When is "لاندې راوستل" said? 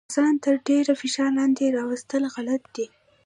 1.37-2.23